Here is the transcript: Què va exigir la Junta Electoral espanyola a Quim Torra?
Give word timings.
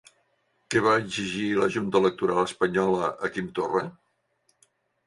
Què 0.73 0.81
va 0.85 0.95
exigir 1.01 1.45
la 1.59 1.69
Junta 1.75 2.01
Electoral 2.01 2.43
espanyola 2.47 3.13
a 3.29 3.33
Quim 3.39 3.55
Torra? 3.61 3.87